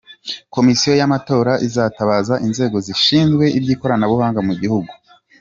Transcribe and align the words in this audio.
Komisiyo 0.55 0.91
y’Amatora 0.99 1.53
izitabaza 1.67 2.33
inzego 2.47 2.77
zishinzwe 2.85 3.45
iby’ikoranabuhanga 3.57 4.39
mu 4.47 4.53
gihugu. 4.61 4.91